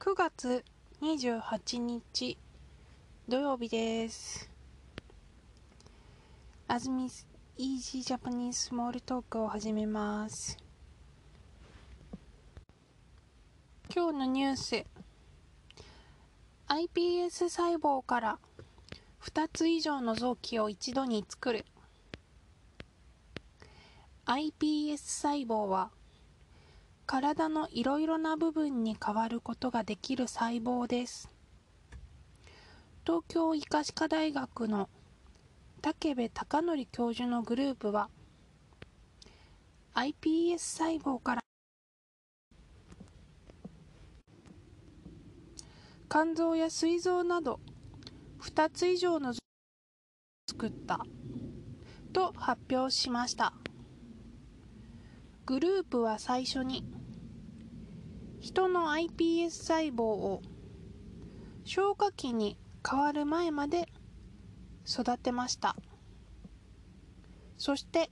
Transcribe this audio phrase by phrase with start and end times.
[0.00, 0.64] 9月
[1.02, 2.38] 28日
[3.28, 4.48] 土曜日です。
[6.68, 7.10] あずみ
[7.58, 10.56] Easy Japanese Small Talk を始めます。
[13.92, 14.84] 今日のニュース
[16.68, 18.38] iPS 細胞から
[19.24, 21.66] 2つ以上の臓器を一度に作る
[24.26, 25.90] iPS 細胞は
[27.08, 31.30] 体のいろいろな部分に変わることができる細胞です。
[33.06, 34.90] 東京医科歯科大学の
[35.80, 38.10] 武部孝則教授のグループは
[39.94, 41.40] iPS 細胞から
[46.10, 47.58] 肝臓や膵臓など
[48.42, 49.40] 2つ以上の臓を
[50.50, 51.00] 作った
[52.12, 53.54] と発表しました。
[55.46, 56.97] グループは最初に
[58.40, 60.42] 人の iPS 細胞を
[61.64, 62.56] 消化器に
[62.88, 63.88] 変わる前まで
[64.88, 65.76] 育てました。
[67.56, 68.10] そして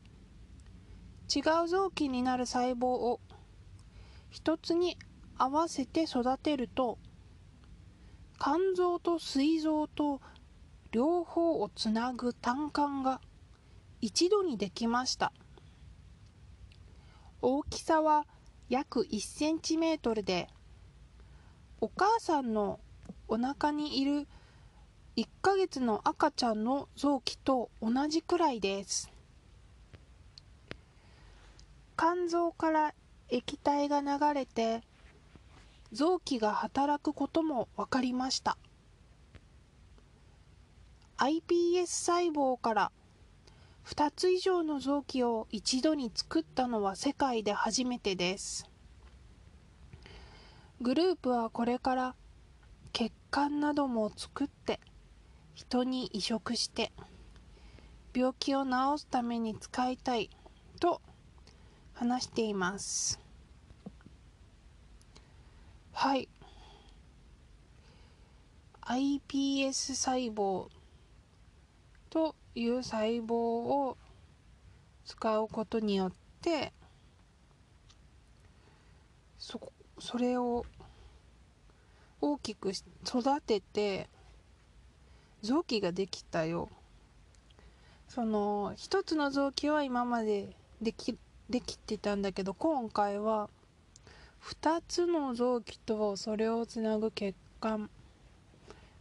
[1.34, 3.20] 違う臓器になる細胞を
[4.30, 4.98] 一つに
[5.38, 6.98] 合わせて育てると
[8.38, 10.20] 肝臓と膵臓と
[10.90, 13.20] 両方をつなぐ胆管が
[14.00, 15.32] 一度にできました。
[17.40, 18.26] 大きさは
[18.68, 20.48] 約1センチメートルで
[21.80, 22.80] お母さんの
[23.28, 24.26] お腹にいる
[25.16, 29.10] 1ヶ月の赤ちゃんの臓器と同じくらいです。
[31.96, 32.94] 肝臓から
[33.28, 34.82] 液体が流れて
[35.92, 38.58] 臓器が働くことも分かりました。
[41.18, 42.92] iPS 細胞から
[43.86, 48.68] 2つ以上の臓器を一度に作ったのは世界で初めてです。
[50.80, 52.14] グループはこれから
[52.92, 54.80] 血管なども作って
[55.54, 56.92] 人に移植して
[58.12, 60.30] 病気を治すために使いたい
[60.80, 61.00] と
[61.94, 63.20] 話しています。
[65.92, 66.28] はい。
[68.82, 70.66] iPS 細胞
[72.10, 73.96] という細胞を
[75.04, 76.72] 使うことによって
[79.38, 79.60] そ
[79.98, 80.64] それを
[82.20, 84.08] 大きく育てて
[85.42, 86.68] 臓器ができたよ。
[88.08, 90.48] その一つの臓器は今まで
[90.80, 91.16] でき
[91.50, 93.50] できてたんだけど今回は
[94.42, 97.90] 2つの臓器とそれをつなぐ血管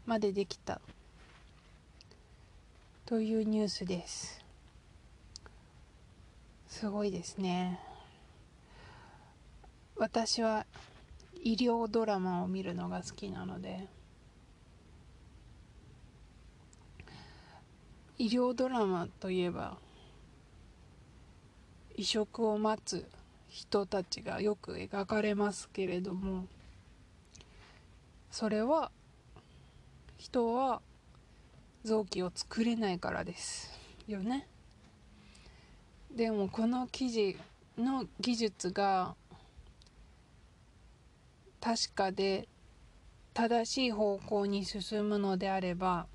[0.05, 0.81] までできた。
[3.05, 4.43] というニュースです。
[6.67, 7.79] すごいですね。
[9.95, 10.65] 私は
[11.43, 13.87] 医療ドラマを見るのが好きなので
[18.17, 19.77] 医療ドラマといえば
[21.95, 23.05] 移植を待つ
[23.47, 26.45] 人たちがよく描かれますけれども
[28.31, 28.91] それは
[30.17, 30.81] 人は
[31.85, 33.71] 臓器を作れないからです。
[34.07, 34.47] よね。
[36.11, 37.37] でもこの記事
[37.77, 39.15] の技術が
[41.61, 42.47] 確かで
[43.33, 46.07] 正しい方向に進むのであれば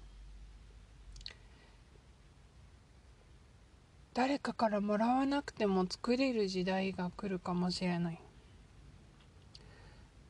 [4.15, 8.21] 誰かからもらわなくても作れる時代が来るかもしれない。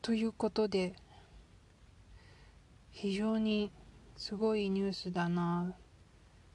[0.03, 0.93] ということで
[2.91, 3.71] 非常に
[4.21, 5.73] すごいニュースだな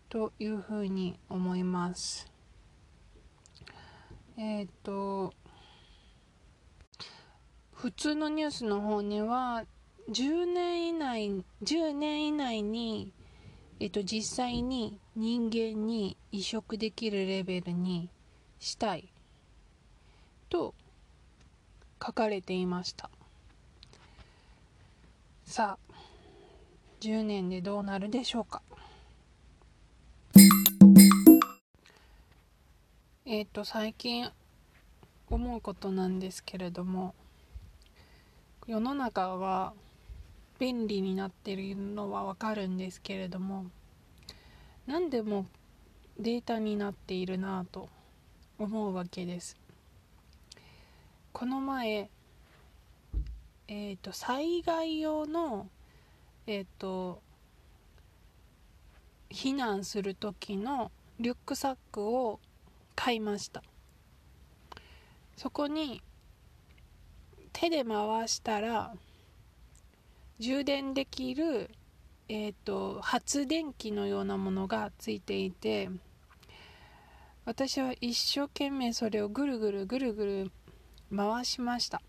[0.08, 2.30] というふうに思います。
[4.38, 5.34] えっ、と
[7.72, 9.64] 普通のニュースの方には
[10.08, 13.12] 10年以内10年以内に
[13.80, 18.08] えっと、実際に人間に移植できるレベルに
[18.60, 19.12] したい
[20.48, 20.72] と
[22.00, 23.10] 書かれていました。
[25.44, 25.85] さあ
[27.00, 28.62] 10年でどうなるでしょうか？
[33.26, 34.30] えっ、と最近
[35.28, 37.14] 思うことなんですけれども
[38.66, 39.72] 世の中は
[40.58, 43.66] 便利になっているのはわかるんですけれども
[44.86, 45.46] 何でも
[46.18, 47.88] データになっているなぁと
[48.58, 49.56] 思うわけです。
[51.32, 52.08] この前
[53.68, 55.66] えっ、と災害用の
[56.46, 57.22] えっ、と
[59.30, 62.40] 避難する時のリュックサックを
[62.94, 63.62] 買いました。
[65.36, 66.02] そこに
[67.52, 68.94] 手で回したら
[70.38, 71.70] 充電できる、
[72.28, 75.90] えーと、発電機のようなものがついていて
[77.44, 80.50] 私は一生懸命それをぐるぐるぐるぐる
[81.14, 82.02] 回しました。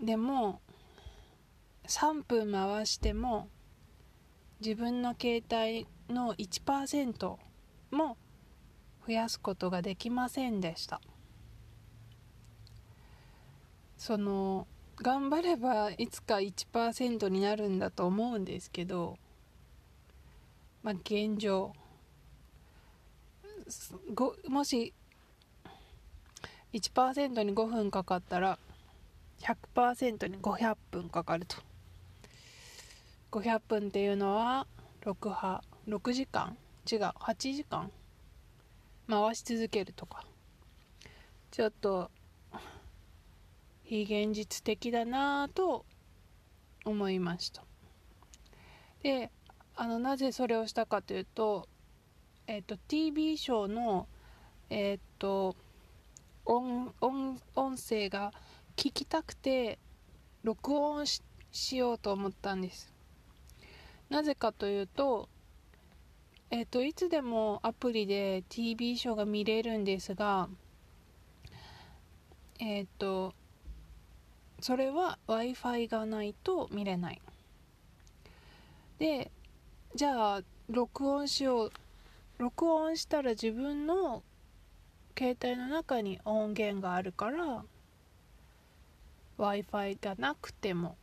[0.00, 0.60] でも
[1.88, 3.48] 3分回しても
[4.60, 7.36] 自分の携帯の1%
[7.90, 8.16] も
[9.06, 11.00] 増やすことができませんでした。
[13.96, 19.16] その頑張ればいつか1%になるんだと思うんですけど
[20.82, 21.72] まあ現状
[24.48, 24.92] もし
[26.72, 28.58] 1%に5分かかったら
[29.40, 31.67] 100%に500分かかると。
[33.30, 34.66] 500分っていうのは
[35.02, 36.56] 6, 波6時間
[36.90, 37.90] 違う8時間
[39.08, 40.24] 回し続けるとか。
[41.50, 42.10] ちょっと
[43.84, 45.86] 非現実的だなぁと
[46.84, 47.64] 思いました。
[49.02, 49.30] で
[49.74, 51.68] あのなぜそれをしたかというと,、
[52.46, 54.08] えーと、TV ショーの
[54.68, 55.56] えっ、ー、と
[56.44, 58.32] 音音音声が
[58.76, 59.78] 聞きたくて
[60.42, 62.97] 録音しようと思ったんです。
[64.10, 65.28] なぜかというと
[66.50, 70.48] えっ、といつでもアプリで TV ショーが見れるんですが
[72.58, 73.34] えっ、と
[74.60, 77.20] それは w i f i がないと見れない。
[78.98, 79.30] で
[79.94, 81.72] じゃあ録音しよう。
[82.38, 84.22] 録音したら自分の
[85.16, 87.64] 携帯の中に音源があるから
[89.36, 90.96] w i f i がなくても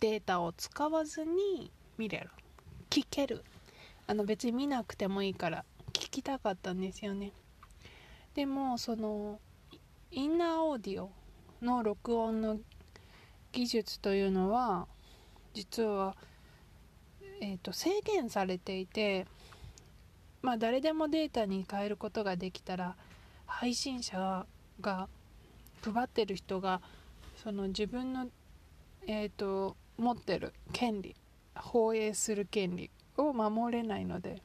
[0.00, 2.30] データを使わずに見れる。
[2.90, 3.44] 聞ける。
[4.06, 7.30] あの別に見なくてもいいから聞きたかったんですよね。
[8.34, 9.38] でもその
[10.10, 11.12] インナーオーディオ
[11.62, 12.58] の録音の
[13.52, 14.88] 技術というのは
[15.54, 16.16] 実は、
[17.40, 19.26] えーと、制限されていて
[20.42, 22.96] まあ誰でもデータに変えることができたら
[23.46, 24.46] 配信者
[24.80, 25.08] が
[25.82, 26.80] 配ってる人が
[27.42, 28.28] その自分の、
[29.06, 31.14] えーと、持ってる権利
[31.60, 34.42] 放映する権利を守れないので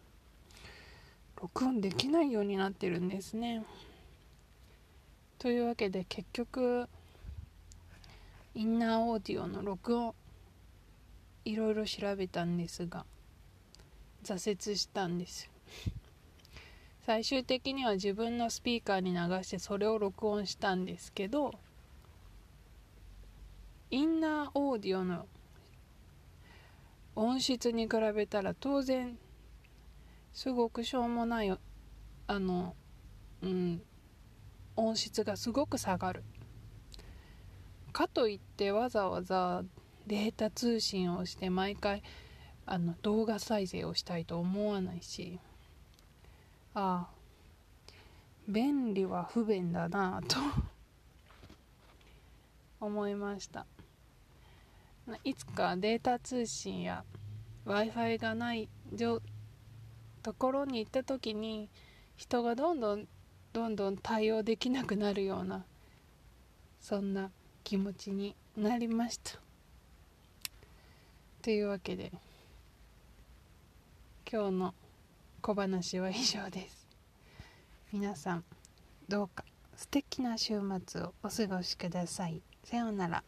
[1.42, 3.66] 録音できないようになってるんですね。
[5.38, 6.88] というわけで結局
[8.56, 10.16] インナーオーディオの録音
[11.44, 13.06] いろいろ調べたんですが
[14.24, 15.50] 挫折したんです
[17.06, 21.54] 最終的には自分のスピーカーに流してそれを録音したんですけど
[23.92, 25.28] インナーオーディオの
[27.16, 29.18] 音質に比べたら当然
[30.34, 31.58] すごくしょうもない
[32.28, 32.76] あの
[33.42, 33.82] うん
[34.76, 36.24] 音質がすごく下がる。
[37.94, 39.64] かといってわざわざ
[40.06, 42.04] データ通信をして毎回
[42.66, 45.40] あの動画再生をしたいと思わないし
[46.74, 47.16] ああ
[48.50, 50.38] 便利は不便だなと
[52.82, 53.66] 思いました。
[55.24, 57.04] いつかデータ通信や
[57.66, 58.68] w i f i がない
[60.24, 61.70] ところに行った時に
[62.18, 63.08] 人がどんどん
[63.54, 65.64] どんどん対応できなくなるような
[66.80, 67.30] そんな
[67.64, 69.40] 気持ちになりました。
[71.42, 72.12] というわけで
[74.32, 74.74] 今日の
[75.42, 76.88] 小話は以上です。
[77.94, 78.44] 皆さん
[79.08, 79.46] どうか
[79.76, 82.42] 素敵な週末をお過ごしください。
[82.64, 83.24] さようなら。